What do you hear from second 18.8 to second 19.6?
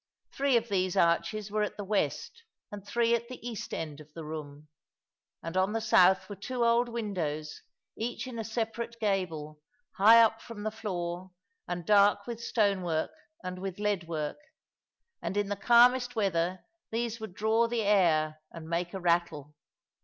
a rattle.